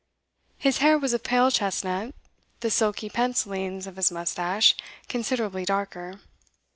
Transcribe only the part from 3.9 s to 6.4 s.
his moustache considerably darker.